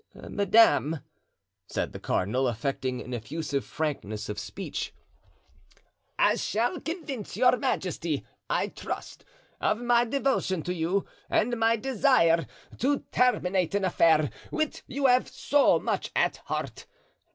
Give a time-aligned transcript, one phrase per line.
[0.29, 1.01] "Madame,"
[1.67, 4.95] said the cardinal, affecting an effusive frankness of speech,
[6.17, 9.23] "I shall convince your majesty, I trust,
[9.59, 12.47] of my devotion to you and my desire
[12.79, 16.87] to terminate an affair which you have so much at heart.